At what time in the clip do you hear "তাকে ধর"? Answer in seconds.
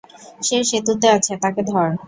1.43-1.87